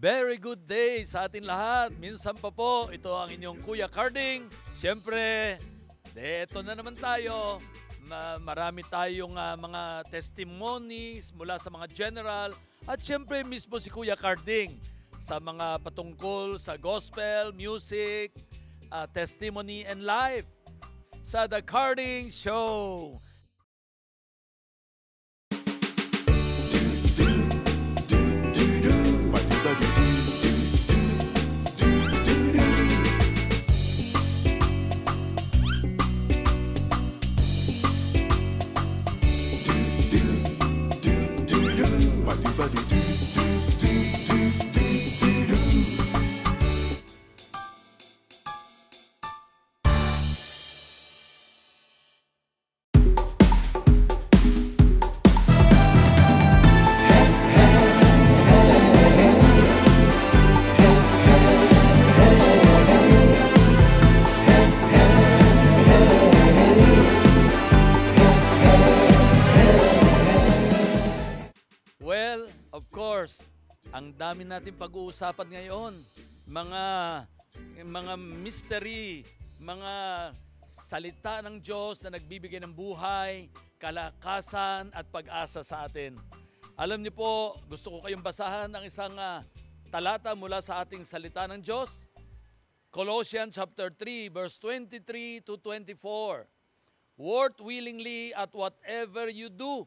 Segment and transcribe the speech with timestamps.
[0.00, 1.92] Very good day sa atin lahat.
[2.00, 4.48] Minsan pa po, ito ang inyong Kuya Carding.
[4.72, 5.60] Siyempre,
[6.16, 7.60] eto na naman tayo.
[8.08, 12.56] Ma- marami tayong ah, mga testimonies mula sa mga general.
[12.88, 14.72] At siyempre, mismo si Kuya Carding
[15.20, 18.32] sa mga patungkol sa gospel, music,
[18.88, 20.48] ah, testimony, and life
[21.28, 23.20] sa The Carding Show.
[74.40, 75.92] Ang dami natin pag-uusapan ngayon.
[76.48, 76.84] Mga
[77.84, 79.20] mga mystery,
[79.60, 79.92] mga
[80.64, 86.16] salita ng Diyos na nagbibigay ng buhay, kalakasan at pag-asa sa atin.
[86.80, 89.44] Alam niyo po, gusto ko kayong basahan ng isang ah,
[89.92, 92.08] talata mula sa ating salita ng Diyos.
[92.88, 96.48] Colossians chapter 3 verse 23 to 24.
[97.20, 99.84] Work willingly at whatever you do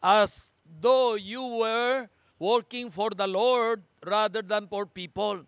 [0.00, 2.08] as though you were
[2.38, 5.44] working for the Lord rather than for people.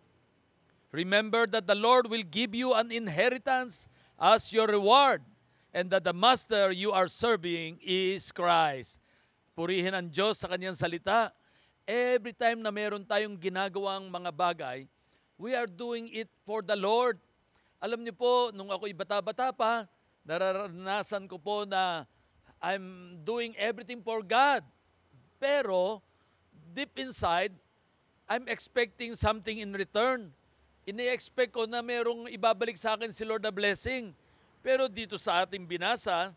[0.93, 5.23] Remember that the Lord will give you an inheritance as your reward,
[5.71, 8.99] and that the master you are serving is Christ.
[9.53, 11.31] Purihin ang Diyos sa kanyang salita.
[11.85, 14.79] Every time na meron tayong ginagawang mga bagay,
[15.37, 17.21] we are doing it for the Lord.
[17.79, 19.87] Alam niyo po, nung ako'y bata-bata pa,
[20.27, 22.09] nararanasan ko po na
[22.59, 24.67] I'm doing everything for God.
[25.39, 26.03] Pero,
[26.75, 27.53] deep inside,
[28.29, 30.33] I'm expecting something in return.
[30.89, 34.13] Ini-expect ko na merong ibabalik sa akin si Lord na blessing.
[34.61, 36.33] Pero dito sa ating binasa,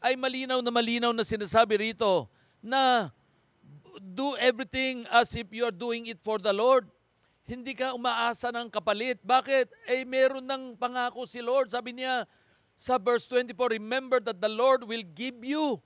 [0.00, 2.24] ay malinaw na malinaw na sinasabi rito
[2.64, 3.12] na
[4.00, 6.88] do everything as if you are doing it for the Lord.
[7.44, 9.20] Hindi ka umaasa ng kapalit.
[9.20, 9.68] Bakit?
[9.88, 11.68] Eh meron ng pangako si Lord.
[11.68, 12.24] Sabi niya
[12.78, 15.76] sa verse 24, Remember that the Lord will give you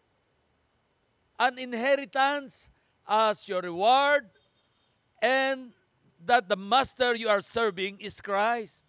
[1.35, 2.71] an inheritance
[3.09, 4.25] as your reward
[5.21, 5.73] and
[6.25, 8.85] that the master you are serving is Christ.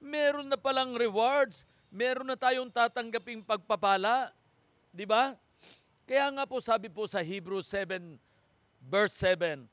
[0.00, 1.64] Meron na palang rewards.
[1.92, 4.32] Meron na tayong tatanggaping pagpapala.
[4.92, 5.36] Di ba?
[6.08, 8.16] Kaya nga po sabi po sa Hebrews 7
[8.84, 9.68] verse 7,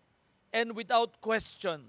[0.52, 1.88] And without question,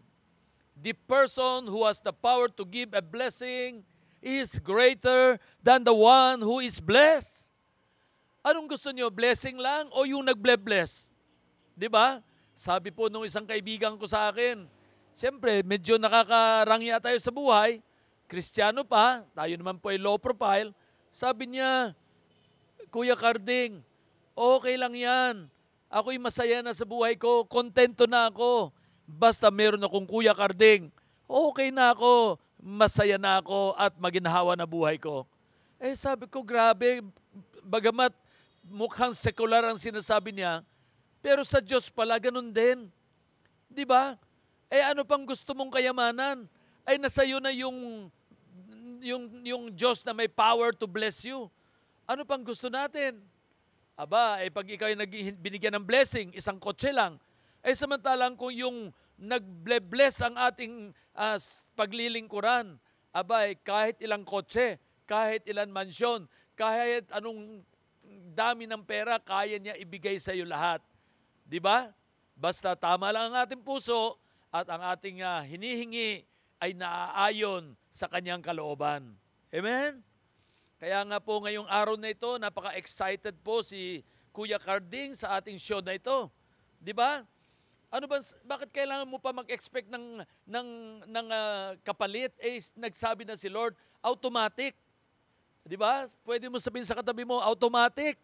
[0.75, 3.83] the person who has the power to give a blessing
[4.21, 7.49] is greater than the one who is blessed.
[8.47, 9.11] Anong gusto niyo?
[9.11, 11.11] Blessing lang o yung nagble-bless?
[11.77, 12.25] Di ba?
[12.57, 14.65] Sabi po nung isang kaibigan ko sa akin,
[15.17, 17.81] Siyempre, medyo nakakarangya tayo sa buhay.
[18.29, 20.77] Kristiyano pa, tayo naman po ay low profile.
[21.09, 21.97] Sabi niya,
[22.93, 23.81] Kuya Carding,
[24.37, 25.49] okay lang yan.
[25.89, 28.77] Ako'y masaya na sa buhay ko, kontento na ako.
[29.09, 30.93] Basta meron akong Kuya Carding,
[31.25, 35.25] okay na ako, masaya na ako at maginhawa na buhay ko.
[35.81, 37.01] Eh sabi ko, grabe,
[37.65, 38.13] bagamat
[38.69, 40.61] mukhang sekular ang sinasabi niya,
[41.27, 42.87] pero sa Diyos pala ganun din.
[43.67, 44.15] Di ba?
[44.71, 46.47] Eh ano pang gusto mong kayamanan?
[46.87, 48.07] Ay nasa iyo na yung
[49.03, 51.51] yung yung Diyos na may power to bless you.
[52.07, 53.19] Ano pang gusto natin?
[53.99, 57.19] Aba, eh pag ikaw nag- binigyan ng blessing, isang kotse lang.
[57.59, 60.95] Eh samantalang kung yung nag-bless ang ating
[61.35, 62.79] s- paglilingkuran,
[63.11, 64.79] aba, eh, kahit ilang kotse,
[65.09, 67.67] kahit ilang mansyon, kahit anong
[68.31, 70.79] dami ng pera, kaya niya ibigay sa iyo lahat.
[71.47, 71.95] Di ba?
[72.35, 74.19] Basta tama lang ang ating puso
[74.51, 76.27] at ang ating ah, hinihingi
[76.59, 79.15] ay naaayon sa kanyang kalooban.
[79.55, 80.03] Amen?
[80.77, 84.05] Kaya nga po ngayong araw na ito, napaka-excited po si
[84.35, 86.29] Kuya Carding sa ating show na ito.
[86.77, 87.25] Di ba?
[87.89, 90.69] Ano ba, bakit kailangan mo pa mag-expect ng, ng,
[91.09, 92.35] ng ah, kapalit?
[92.43, 94.77] Eh, nagsabi na si Lord, automatic.
[95.65, 96.05] Di ba?
[96.27, 98.19] Pwede mo sabihin sa katabi mo, automatic.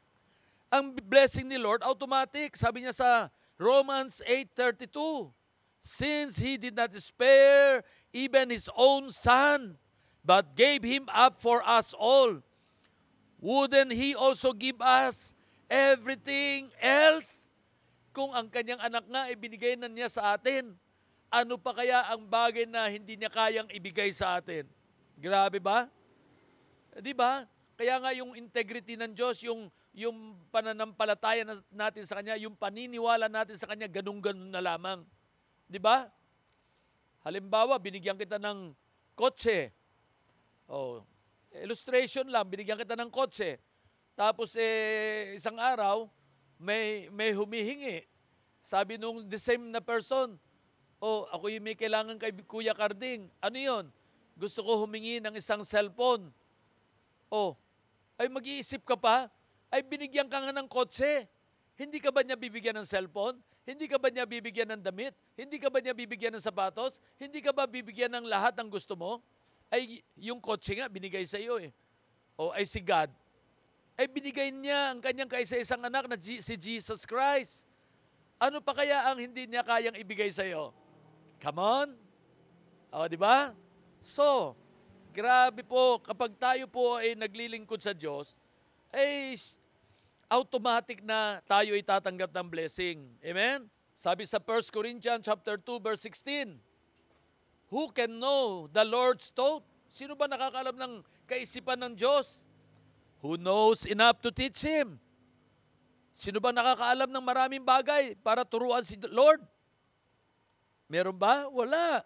[0.73, 2.57] Ang blessing ni Lord, automatic.
[2.57, 3.29] Sabi niya sa
[3.61, 5.29] Romans 8.32,
[5.85, 7.85] Since He did not spare
[8.17, 9.77] even His own Son,
[10.25, 12.41] but gave Him up for us all,
[13.37, 15.37] wouldn't He also give us
[15.69, 17.53] everything else?
[18.17, 20.73] Kung ang kanyang anak nga ibinigay na niya sa atin,
[21.29, 24.65] ano pa kaya ang bagay na hindi niya kayang ibigay sa atin?
[25.21, 25.89] Grabe ba?
[26.97, 27.45] Di ba?
[27.83, 33.27] Kaya nga yung integrity ng Diyos, yung, yung pananampalataya na- natin sa Kanya, yung paniniwala
[33.27, 35.03] natin sa Kanya, ganun-ganun na lamang.
[35.67, 36.07] Di ba?
[37.27, 38.71] Halimbawa, binigyan kita ng
[39.19, 39.75] kotse.
[40.71, 41.03] Oh,
[41.59, 43.59] illustration lang, binigyan kita ng kotse.
[44.15, 46.07] Tapos eh, isang araw,
[46.63, 48.07] may, may humihingi.
[48.63, 50.39] Sabi nung the same na person,
[51.03, 53.27] oh, ako yung may kailangan kay Kuya Carding.
[53.43, 53.91] Ano yon?
[54.39, 56.31] Gusto ko humingi ng isang cellphone.
[57.27, 57.59] Oh,
[58.23, 59.27] ay mag-iisip ka pa?
[59.67, 61.27] Ay binigyan ka nga ng kotse.
[61.75, 63.43] Hindi ka ba niya bibigyan ng cellphone?
[63.67, 65.19] Hindi ka ba niya bibigyan ng damit?
[65.35, 67.03] Hindi ka ba niya bibigyan ng sapatos?
[67.19, 69.19] Hindi ka ba bibigyan ng lahat ng gusto mo?
[69.67, 71.75] Ay yung kotse nga binigay sa iyo eh.
[72.39, 73.11] O ay si God.
[73.99, 77.67] Ay binigay niya ang kanyang kaisa-isang anak na G- si Jesus Christ.
[78.39, 80.71] Ano pa kaya ang hindi niya kayang ibigay sa iyo?
[81.43, 81.89] Come on.
[82.93, 83.51] O, di ba?
[84.03, 84.55] So,
[85.13, 88.33] grabe po, kapag tayo po ay naglilingkod sa Diyos,
[88.89, 89.37] ay
[90.33, 93.05] automatic na tayo ay tatanggap ng blessing.
[93.21, 93.69] Amen?
[93.93, 96.57] Sabi sa 1 Corinthians chapter 2 verse 16,
[97.69, 99.63] Who can know the Lord's thought?
[99.93, 100.93] Sino ba nakakalam ng
[101.29, 102.41] kaisipan ng Diyos?
[103.21, 104.97] Who knows enough to teach Him?
[106.17, 109.41] Sino ba nakakaalam ng maraming bagay para turuan si Lord?
[110.89, 111.49] Meron ba?
[111.49, 112.05] Wala.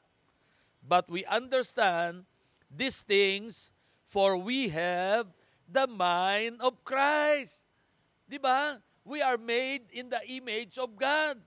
[0.83, 2.23] But we understand
[2.71, 3.71] these things
[4.07, 5.27] for we have
[5.67, 7.67] the mind of Christ.
[8.27, 8.79] Di ba?
[9.07, 11.39] We are made in the image of God.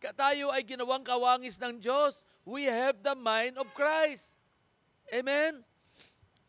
[0.00, 2.24] Tayo ay ginawang kawangis ng Diyos.
[2.42, 4.40] We have the mind of Christ.
[5.12, 5.62] Amen?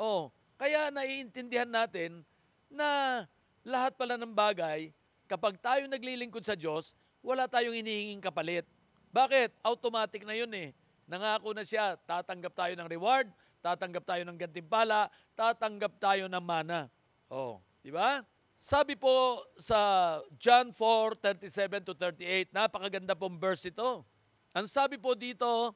[0.02, 2.26] Oh, kaya naiintindihan natin
[2.72, 3.22] na
[3.62, 4.90] lahat pala ng bagay,
[5.30, 8.66] kapag tayo naglilingkod sa Diyos, wala tayong hinihinging kapalit.
[9.14, 9.54] Bakit?
[9.62, 10.74] Automatic na yun eh.
[11.06, 13.30] Nangako na siya, tatanggap tayo ng reward,
[13.62, 16.90] tatanggap tayo ng gantimpala, tatanggap tayo ng mana.
[17.30, 18.26] Oh, di ba?
[18.62, 24.06] Sabi po sa John 4, 37 to 38, napakaganda pong verse ito.
[24.54, 25.74] Ang sabi po dito,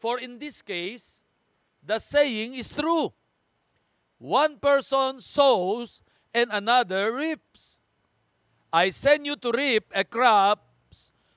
[0.00, 1.20] For in this case,
[1.84, 3.12] the saying is true.
[4.20, 6.04] One person sows
[6.36, 7.80] and another reaps.
[8.68, 10.60] I send you to reap a crop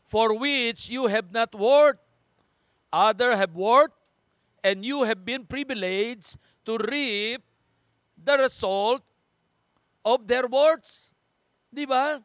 [0.04, 2.04] for which you have not worked.
[2.92, 3.98] Other have worked,
[4.64, 7.44] and you have been privileged to reap
[8.16, 9.04] the result
[10.08, 11.12] of their words.
[11.68, 12.24] Di ba?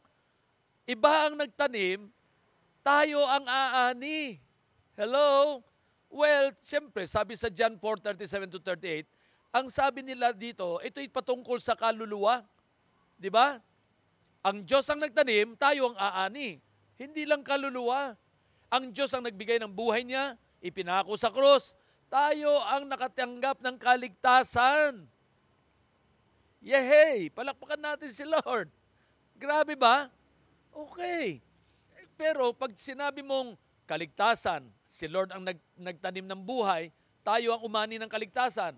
[0.88, 2.08] Iba ang nagtanim,
[2.80, 4.38] tayo ang aani.
[4.96, 5.60] Hello?
[6.08, 9.04] Well, siyempre, sabi sa John 4:37 to 38,
[9.52, 12.40] ang sabi nila dito, ito'y patungkol sa kaluluwa.
[13.20, 13.60] Di ba?
[14.40, 16.56] Ang Diyos ang nagtanim, tayo ang aani.
[16.96, 18.16] Hindi lang kaluluwa.
[18.72, 21.76] Ang Diyos ang nagbigay ng buhay niya, ipinako sa krus.
[22.08, 25.04] Tayo ang nakatanggap ng kaligtasan.
[26.64, 27.28] Yehey!
[27.28, 28.72] Palakpakan natin si Lord.
[29.36, 30.08] Grabe ba?
[30.72, 31.44] Okay.
[32.16, 36.90] Pero pag sinabi mong kaligtasan, si Lord ang nag, nagtanim ng buhay,
[37.20, 38.74] tayo ang umani ng kaligtasan.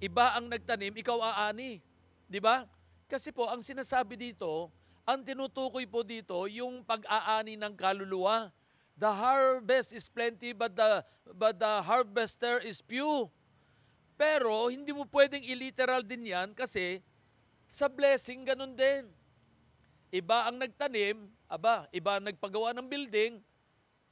[0.00, 1.82] Iba ang nagtanim, ikaw aani.
[2.30, 2.64] Di ba?
[3.10, 4.70] Kasi po, ang sinasabi dito,
[5.02, 8.48] ang tinutukoy po dito, yung pag-aani ng kaluluwa.
[9.00, 11.00] The harvest is plenty, but the,
[11.32, 13.32] but the harvester is few.
[14.20, 17.00] Pero hindi mo pwedeng iliteral din yan kasi
[17.64, 19.08] sa blessing ganun din.
[20.12, 21.16] Iba ang nagtanim,
[21.48, 23.40] aba, iba ang nagpagawa ng building,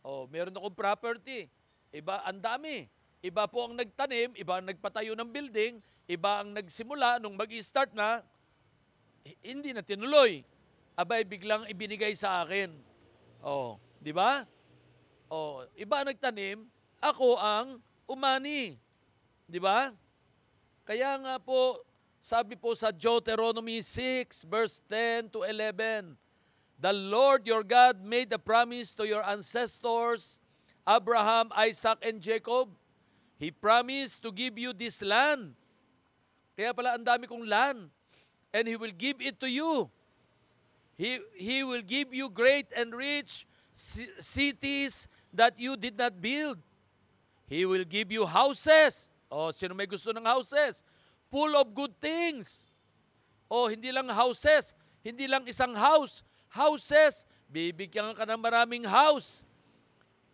[0.00, 1.52] oh, meron akong property.
[1.92, 2.88] Iba, ang dami.
[3.21, 8.25] Iba po ang nagtanim, iba ang nagpatayo ng building, iba ang nagsimula nung mag-start na,
[9.21, 10.47] h- hindi na tinuloy.
[10.97, 12.73] Abay, biglang ibinigay sa akin.
[13.45, 14.49] Oh, di ba?
[15.28, 16.64] Oh, iba nagtanim,
[17.04, 17.76] ako ang
[18.08, 18.80] umani.
[19.44, 19.92] Di ba?
[20.88, 21.85] Kaya nga po,
[22.25, 26.16] sabi po sa Deuteronomy 6, verse 10 to 11,
[26.80, 30.40] The Lord your God made a promise to your ancestors,
[30.88, 32.73] Abraham, Isaac, and Jacob.
[33.37, 35.52] He promised to give you this land.
[36.56, 37.92] Kaya pala ang dami kong land.
[38.50, 39.92] And He will give it to you.
[40.97, 43.47] He, he will give you great and rich
[43.78, 46.58] ci- cities that you did not build.
[47.49, 49.08] He will give you houses.
[49.28, 50.85] O, sino may gusto ng houses?
[51.32, 52.68] Full of good things.
[53.49, 54.76] O, hindi lang houses.
[55.00, 56.20] Hindi lang isang house.
[56.52, 57.25] Houses.
[57.49, 59.44] Bibigyan ka ng maraming house.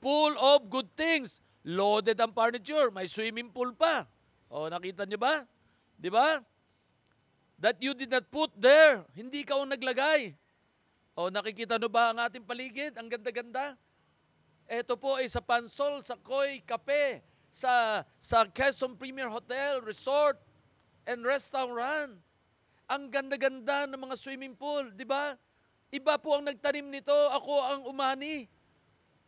[0.02, 1.38] Full of good things.
[1.62, 2.90] Loaded ang furniture.
[2.90, 4.06] May swimming pool pa.
[4.50, 5.46] O, nakita niyo ba?
[5.94, 6.42] Di ba?
[7.62, 9.06] That you did not put there.
[9.14, 10.34] Hindi ka ang naglagay.
[11.14, 12.98] O, nakikita nyo ba ang ating paligid?
[12.98, 13.78] Ang ganda-ganda.
[14.64, 17.20] Ito po ay sa Pansol, sa Koy, Kape,
[17.52, 20.40] sa, sa Quezon Premier Hotel, Resort,
[21.04, 22.16] and Restaurant.
[22.88, 25.36] Ang ganda-ganda ng mga swimming pool, di ba?
[25.92, 28.48] Iba po ang nagtanim nito, ako ang umani.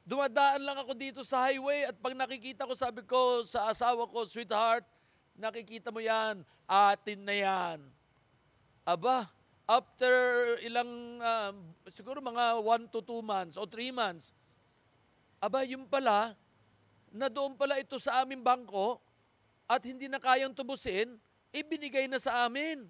[0.09, 4.25] Dumadaan lang ako dito sa highway at pag nakikita ko, sabi ko sa asawa ko,
[4.25, 4.89] sweetheart,
[5.37, 7.79] nakikita mo yan, atin na yan.
[8.89, 9.29] Aba,
[9.69, 10.15] after
[10.65, 11.53] ilang, uh,
[11.93, 14.33] siguro mga 1 to 2 months o 3 months,
[15.41, 16.35] aba, yung pala,
[17.13, 19.01] na doon pala ito sa aming bangko
[19.67, 21.17] at hindi na kayang tubusin,
[21.51, 22.87] ibinigay na sa amin.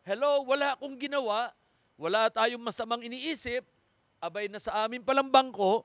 [0.00, 1.52] Hello, wala akong ginawa,
[2.00, 3.62] wala tayong masamang iniisip,
[4.16, 5.84] abay na sa amin palang bangko,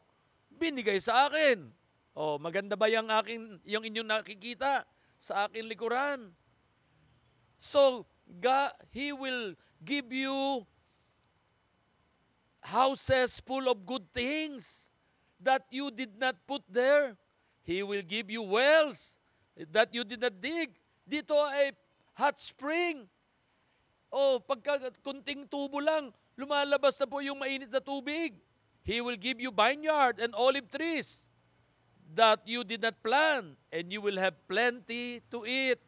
[0.56, 1.68] binigay sa akin.
[2.16, 4.88] Oh, maganda ba yung aking yung inyong nakikita
[5.20, 6.32] sa akin likuran?
[7.60, 8.08] So,
[8.40, 10.64] God, He will give you
[12.64, 14.95] houses full of good things
[15.46, 17.14] that you did not put there.
[17.62, 19.16] He will give you wells
[19.72, 20.74] that you did not dig.
[21.06, 21.72] Dito ay
[22.18, 23.06] hot spring.
[24.10, 28.34] Oh, pagka kunting tubo lang, lumalabas na po yung mainit na tubig.
[28.86, 31.26] He will give you vineyard and olive trees
[32.14, 35.82] that you did not plant, and you will have plenty to eat.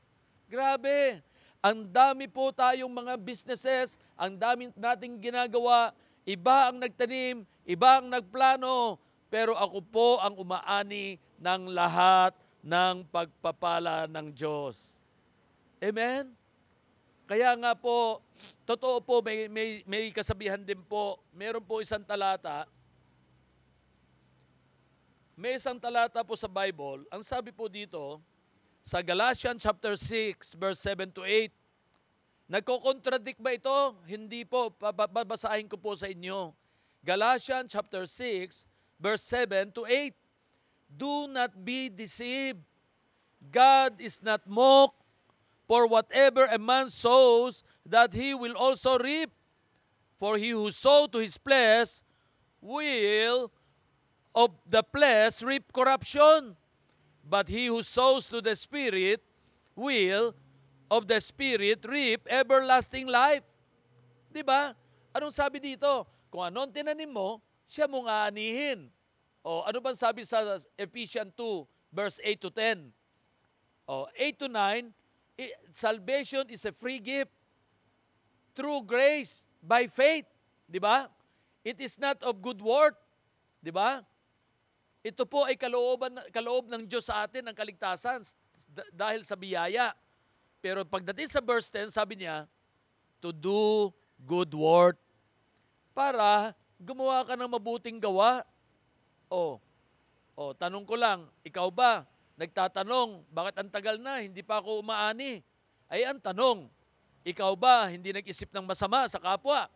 [0.50, 1.22] Grabe!
[1.62, 5.94] Ang dami po tayong mga businesses, ang dami nating ginagawa,
[6.26, 8.98] iba ang nagtanim, iba ang nagplano,
[9.28, 12.32] pero ako po ang umaani ng lahat
[12.64, 14.96] ng pagpapala ng Diyos.
[15.80, 16.32] Amen?
[17.28, 18.24] Kaya nga po,
[18.64, 22.64] totoo po, may, may, may kasabihan din po, meron po isang talata,
[25.38, 28.24] may isang talata po sa Bible, ang sabi po dito,
[28.88, 31.52] sa Galatians chapter 6, verse 7 to 8,
[32.48, 34.00] Nagko-contradict ba ito?
[34.08, 34.72] Hindi po.
[34.80, 36.56] Babasahin ko po sa inyo.
[37.04, 38.64] Galatians chapter 6,
[39.00, 40.14] verse 7 to 8.
[40.98, 42.60] Do not be deceived.
[43.52, 44.98] God is not mocked.
[45.68, 49.32] For whatever a man sows, that he will also reap.
[50.16, 52.00] For he who sow to his flesh
[52.64, 53.52] will
[54.34, 56.56] of the flesh reap corruption,
[57.28, 59.20] but he who sows to the Spirit
[59.76, 60.34] will
[60.90, 63.44] of the Spirit reap everlasting life.
[64.32, 64.72] Di ba?
[65.12, 66.08] Anong sabi dito?
[66.32, 68.88] Kung anong tinanim mo, siya mong aanihin.
[69.44, 70.44] O ano bang sabi sa
[70.80, 72.92] Ephesians 2, verse 8 to 10?
[73.88, 74.92] O 8 to 9,
[75.72, 77.32] salvation is a free gift
[78.56, 80.26] through grace by faith.
[80.68, 81.08] Di ba?
[81.64, 83.00] It is not of good work.
[83.64, 84.04] Di ba?
[85.06, 88.24] Ito po ay kalooban, kaloob ng Diyos sa atin ang kaligtasan
[88.92, 89.96] dahil sa biyaya.
[90.60, 92.50] Pero pagdating sa verse 10, sabi niya,
[93.24, 93.94] to do
[94.26, 94.98] good work
[95.96, 98.46] para gumawa ka ng mabuting gawa.
[99.28, 99.60] O,
[100.38, 102.06] o tanong ko lang, ikaw ba,
[102.38, 105.42] nagtatanong, bakit ang tagal na, hindi pa ako umaani?
[105.90, 106.70] Ay, ang tanong,
[107.28, 109.68] ikaw ba hindi nag-isip ng masama sa kapwa?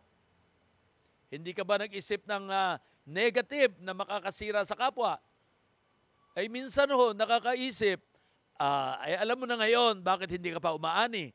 [1.28, 5.18] Hindi ka ba nag-isip ng uh, negative na makakasira sa kapwa,
[6.32, 8.00] ay minsan ho, nakakaisip,
[8.56, 11.28] uh, ay alam mo na ngayon, bakit hindi ka pa umaani?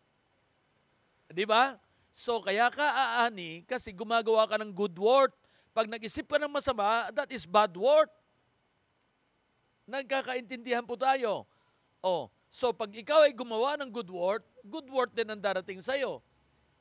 [1.29, 1.77] Di ba?
[2.17, 5.37] So, kaya ka aani kasi gumagawa ka ng good work.
[5.77, 8.09] Pag nag-isip ka ng masama, that is bad work.
[9.85, 11.45] Nagkakaintindihan po tayo.
[12.01, 16.17] Oh, so pag ikaw ay gumawa ng good work, good work din ang darating sa'yo.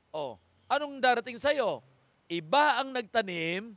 [0.09, 1.85] Oh, anong darating sa'yo?
[2.25, 3.77] Iba ang nagtanim,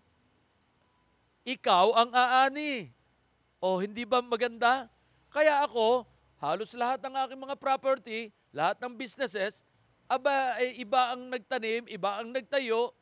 [1.43, 2.87] ikaw ang aani.
[3.59, 4.87] O hindi ba maganda?
[5.27, 6.07] Kaya ako,
[6.39, 9.67] halos lahat ng aking mga property, lahat ng businesses,
[10.07, 12.95] aba, eh, iba ang nagtanim, iba ang nagtayo,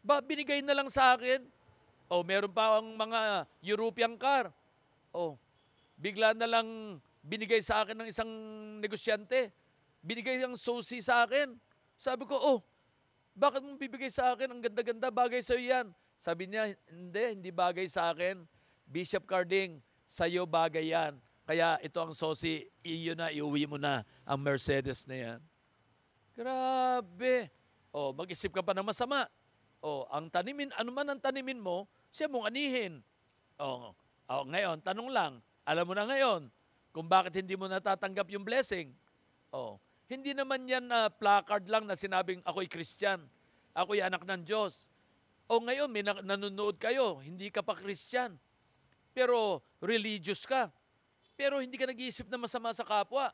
[0.00, 1.57] ba binigay na lang sa akin.
[2.08, 4.48] O meron pa ang mga European car.
[5.12, 5.36] O
[5.98, 8.30] bigla na lang binigay sa akin ng isang
[8.80, 9.52] negosyante.
[10.00, 11.52] Binigay ang susi sa akin.
[11.98, 12.58] Sabi ko, oh,
[13.34, 14.48] bakit mo bibigay sa akin?
[14.48, 15.86] Ang ganda-ganda, bagay sa'yo yan.
[16.18, 18.46] Sabi niya, hindi, hindi bagay sa akin.
[18.86, 21.18] Bishop Carding, sa'yo bagay yan.
[21.44, 25.40] Kaya ito ang sosi, iyo na, iuwi mo na ang Mercedes na yan.
[26.38, 27.50] Grabe.
[27.90, 29.26] O, mag-isip ka pa ng masama.
[29.82, 33.00] O, ang tanimin, ano man ang tanimin mo, siya mong anihin.
[33.58, 33.92] O,
[34.28, 35.32] o ngayon, tanong lang,
[35.68, 36.48] alam mo na ngayon,
[36.94, 38.90] kung bakit hindi mo natatanggap yung blessing.
[39.52, 39.76] O,
[40.08, 43.20] hindi naman yan na uh, placard lang na sinabing ako'y Christian.
[43.76, 44.88] Ako'y anak ng Diyos.
[45.44, 48.36] O ngayon, may nanonood kayo, hindi ka pa Christian.
[49.12, 50.72] Pero religious ka.
[51.36, 53.30] Pero hindi ka nag-iisip na masama sa kapwa.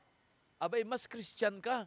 [0.59, 1.87] Abay, mas Christian ka.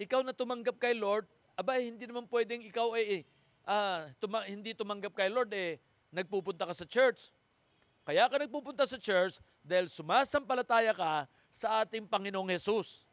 [0.00, 3.22] Ikaw na tumanggap kay Lord, abay, hindi naman pwedeng ikaw ay,
[3.68, 5.76] ah, tuma- hindi tumanggap kay Lord, eh,
[6.10, 7.30] nagpupunta ka sa church.
[8.04, 13.06] Kaya ka nagpupunta sa church dahil sumasampalataya ka sa ating Panginoong Hesus.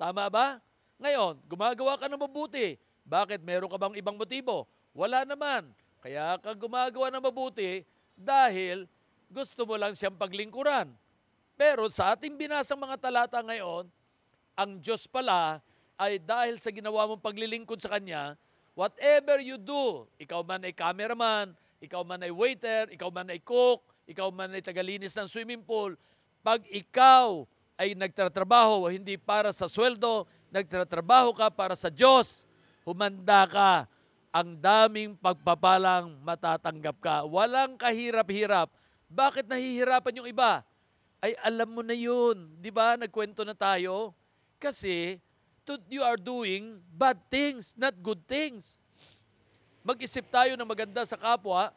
[0.00, 0.60] Tama ba?
[0.98, 2.80] Ngayon, gumagawa ka ng mabuti.
[3.04, 3.40] Bakit?
[3.44, 4.64] Meron ka bang ibang motibo?
[4.92, 5.68] Wala naman.
[6.02, 7.82] Kaya ka gumagawa ng mabuti
[8.16, 8.86] dahil
[9.28, 10.88] gusto mo lang siyang paglingkuran.
[11.58, 13.90] Pero sa ating binasang mga talata ngayon,
[14.54, 15.58] ang Diyos pala
[15.98, 18.38] ay dahil sa ginawa mong paglilingkod sa Kanya,
[18.78, 23.82] whatever you do, ikaw man ay cameraman, ikaw man ay waiter, ikaw man ay cook,
[24.08, 25.94] ikaw man ay tagalinis ng swimming pool,
[26.42, 27.46] pag ikaw
[27.78, 32.48] ay nagtatrabaho hindi para sa sweldo, nagtatrabaho ka para sa Diyos,
[32.82, 33.86] humanda ka,
[34.28, 37.16] ang daming pagpapalang matatanggap ka.
[37.24, 38.68] Walang kahirap-hirap.
[39.08, 40.62] Bakit nahihirapan yung iba?
[41.18, 42.54] Ay alam mo na yun.
[42.60, 42.94] Di ba?
[42.94, 44.12] Nagkwento na tayo.
[44.60, 45.18] Kasi
[45.64, 48.77] to, you are doing bad things, not good things.
[49.86, 51.72] Mag-isip tayo na maganda sa kapwa.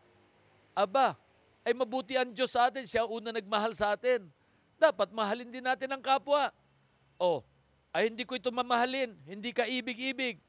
[0.74, 1.16] Aba,
[1.62, 2.86] ay mabuti ang Diyos sa atin.
[2.86, 4.26] Siya una nagmahal sa atin.
[4.82, 6.50] Dapat mahalin din natin ang kapwa.
[7.22, 7.46] Oh,
[7.94, 9.14] ay hindi ko ito mamahalin.
[9.30, 10.42] Hindi ka ibig-ibig.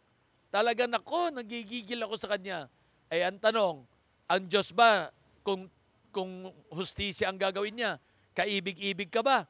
[0.49, 2.69] Talaga nako, nagigigil ako sa kanya.
[3.13, 3.85] Ay ang tanong,
[4.29, 5.13] ang Diyos ba,
[5.45, 5.69] kung,
[6.09, 7.93] kung hustisya ang gagawin niya,
[8.33, 9.45] kaibig-ibig ka ba?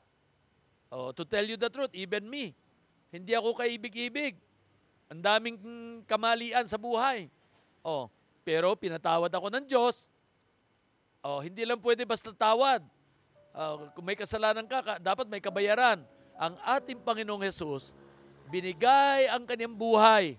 [0.90, 2.52] Oh, to tell you the truth, even me,
[3.14, 4.34] hindi ako kaibig-ibig.
[5.12, 5.58] Ang daming
[6.08, 7.28] kamalian sa buhay.
[7.82, 8.06] Oh,
[8.46, 10.06] pero pinatawad ako ng Diyos.
[11.22, 12.82] Oh, hindi lang pwede basta tawad.
[13.52, 16.02] Uh, kung may kasalanan ka, dapat may kabayaran.
[16.38, 17.94] Ang ating Panginoong Hesus,
[18.50, 20.34] binigay ang kanyang buhay.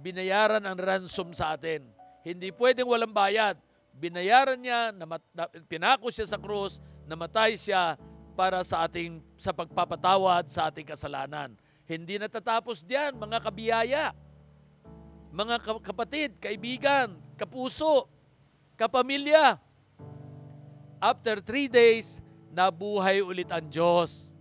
[0.00, 1.84] Binayaran ang ransom sa atin.
[2.24, 3.58] Hindi pwedeng walang bayad.
[3.92, 8.00] Binayaran niya, na, na, pinako siya sa krus, namatay siya
[8.32, 11.52] para sa ating sa pagpapatawad sa ating kasalanan.
[11.84, 14.04] Hindi natatapos diyan, mga kabiyaya.
[15.30, 18.10] Mga kapatid, kaibigan, kapuso,
[18.74, 19.58] kapamilya,
[21.00, 22.20] After three days,
[22.52, 24.36] nabuhay ulit ang Diyos.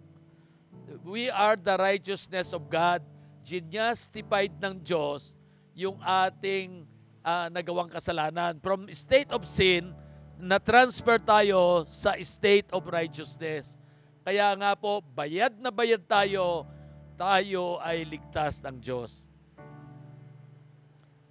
[1.07, 2.99] We are the righteousness of God.
[3.47, 5.39] Ginustified ng Diyos
[5.71, 6.83] yung ating
[7.23, 8.59] uh, nagawang kasalanan.
[8.59, 9.95] From state of sin,
[10.35, 13.79] na-transfer tayo sa state of righteousness.
[14.27, 16.67] Kaya nga po, bayad na bayad tayo,
[17.15, 19.28] tayo ay ligtas ng Diyos.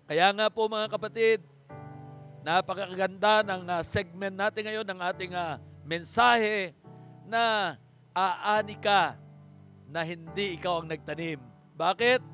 [0.09, 1.44] Kaya nga po mga kapatid,
[2.49, 6.73] Napakaganda ng uh, segment natin ngayon, ng ating uh, mensahe
[7.27, 7.77] na
[8.16, 9.21] aani ka
[9.90, 11.37] na hindi ikaw ang nagtanim.
[11.77, 12.25] Bakit?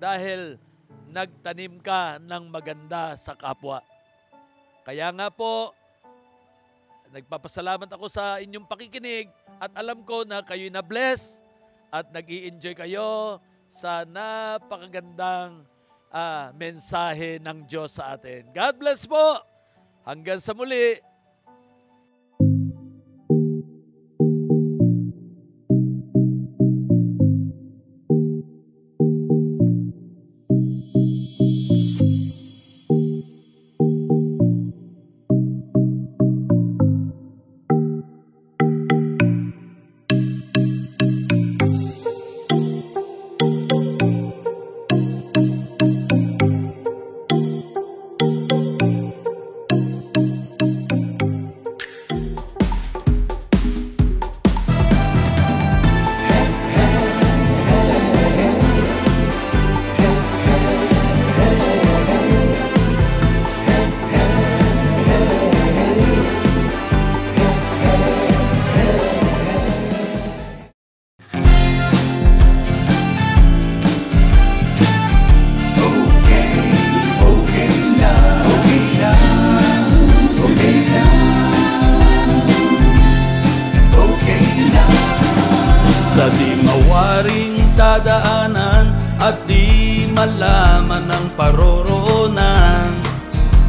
[0.00, 0.56] Dahil
[1.10, 3.84] nagtanim ka ng maganda sa kapwa.
[4.88, 5.76] Kaya nga po,
[7.12, 9.28] nagpapasalamat ako sa inyong pakikinig
[9.60, 11.44] at alam ko na kayo na bless
[11.92, 13.36] at nag enjoy kayo
[13.68, 15.68] sa napakagandang
[16.12, 18.48] uh, mensahe ng Diyos sa atin.
[18.52, 19.42] God bless po!
[20.04, 21.00] Hanggang sa muli!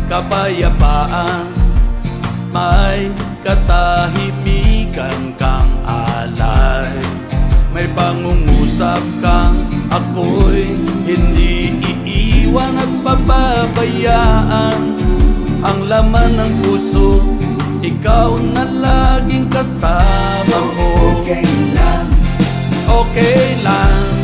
[0.09, 1.47] Kapayapaan
[2.49, 3.13] May
[3.45, 6.97] katahimikan kang alay.
[7.69, 9.53] May pangungusap kang
[9.93, 10.73] ako'y
[11.05, 11.77] hindi
[12.09, 14.81] iiwan at pababayaan
[15.61, 17.21] Ang laman ng puso,
[17.85, 20.89] ikaw na laging kasama ko.
[21.21, 21.45] Okay
[21.77, 22.09] lang.
[22.89, 24.18] Okay lang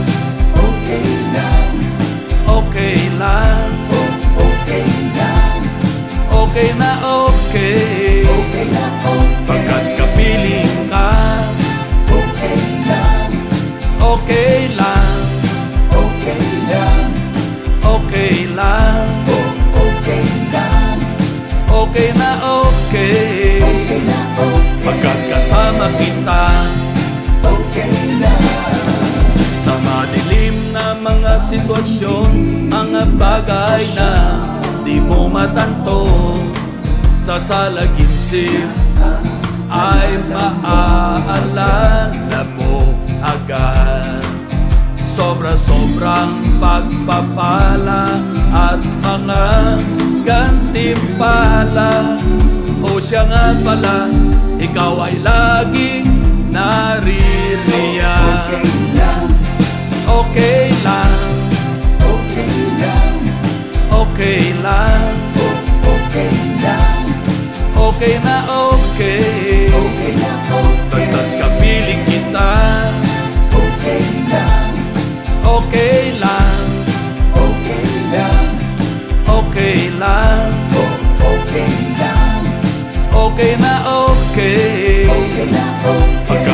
[6.55, 8.23] okay na okay.
[8.23, 9.43] Okay na okay.
[9.43, 11.11] Pagkat kapiling ka.
[12.07, 12.55] Okay
[12.87, 13.27] lang
[13.99, 15.19] Okay lang.
[15.99, 17.11] Okay lang
[17.83, 19.03] Okay lang.
[19.27, 20.23] Oh, Okay
[20.55, 20.97] lang
[21.67, 23.59] Okay na okay.
[23.59, 25.27] Okay na okay.
[25.27, 26.43] Kasama kita.
[27.43, 28.79] Okay lang
[29.59, 32.31] Sa madilim na mga sitwasyon
[32.71, 34.11] Mga bagay na
[34.85, 36.05] di mo matanto
[37.17, 38.69] Sa salaginsip
[39.65, 42.13] ay maaalala
[42.55, 44.21] mo agad.
[45.17, 48.19] Sobra-sobrang pagpapala
[48.53, 49.45] at mga
[50.21, 52.19] gantimpala.
[52.85, 54.05] O siya nga pala,
[54.61, 56.05] ikaw ay laging
[56.53, 58.03] naririyan.
[58.95, 59.35] Okay
[60.05, 60.64] Okay
[64.15, 65.11] okay lang.
[65.83, 66.31] Okay
[66.63, 67.03] lang
[67.75, 69.67] Okay na okay.
[69.67, 72.51] Okay lang okay Basta't kapiling kita.
[73.83, 74.71] Okay lang.
[75.43, 76.55] Okay lang,
[77.43, 78.47] okay lang
[79.27, 79.75] okay.
[79.91, 80.51] Lang
[81.19, 82.43] okay lang
[83.11, 86.44] Okay na okay okay lang okay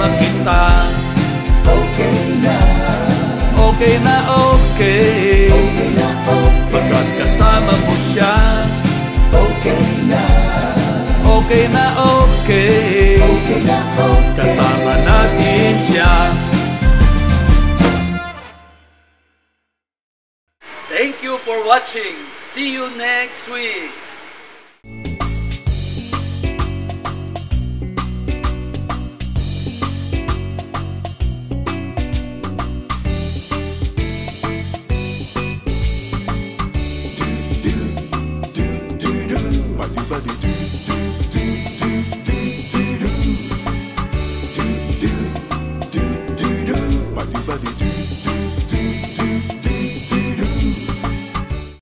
[0.00, 0.64] Pagkakasama kita.
[1.60, 3.12] Okay lang
[3.52, 5.52] Okay na okay.
[5.52, 6.68] Okay lang okay.
[6.72, 8.34] Pagkat kasama mo siya.
[9.28, 10.80] Okay lang
[11.20, 13.20] Okay na okay.
[13.20, 14.36] Okay lang okay.
[14.40, 16.12] Kasama natin siya.
[20.88, 22.16] Thank you for watching.
[22.40, 24.09] See you next week.